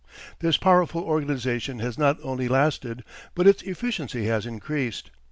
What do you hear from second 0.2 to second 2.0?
This powerful organization has